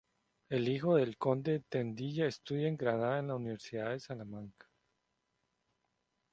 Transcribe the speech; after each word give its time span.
Hijo 0.49 0.95
del 0.95 1.15
conde 1.19 1.51
de 1.51 1.59
Tendilla, 1.59 2.25
estudió 2.25 2.67
en 2.67 2.75
Granada 2.75 3.17
y 3.17 3.19
en 3.19 3.27
la 3.27 3.35
Universidad 3.35 3.91
de 3.91 3.99
Salamanca. 3.99 4.65